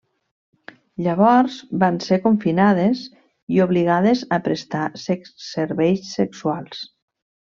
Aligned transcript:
Llavors 1.07 1.57
van 1.83 1.99
ser 2.05 2.17
confinades 2.23 3.03
i 3.57 3.61
obligades 3.67 4.23
a 4.39 4.41
prestar 4.49 4.81
serveis 5.05 6.11
sexuals. 6.19 6.83